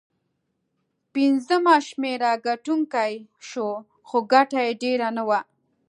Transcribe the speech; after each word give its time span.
پنځمه 1.13 1.75
شمېره 1.87 2.31
ګټونکی 2.47 3.13
شو، 3.47 3.69
خو 4.07 4.17
ګټه 4.33 4.59
یې 4.65 4.73
ډېره 4.83 5.07
نه 5.17 5.23
وه. 5.27 5.39